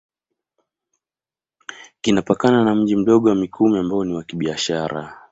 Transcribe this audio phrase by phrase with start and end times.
[2.01, 5.21] Kinapakana na Mji Mdogo wa Mikumi ambao ni wa kibiashara